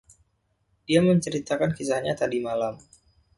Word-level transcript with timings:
Dia 0.89 0.97
menceritakan 1.09 1.71
kisahnya 1.77 2.13
tadi 2.21 2.37
malam. 2.47 2.75